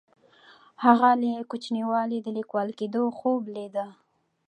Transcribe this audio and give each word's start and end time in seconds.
هغه 0.83 1.09
له 1.21 1.31
کوچنیوالي 1.49 2.17
د 2.23 2.27
لیکوال 2.37 2.69
کیدو 2.79 3.03
خوب 3.17 3.41
لیده. 3.55 3.87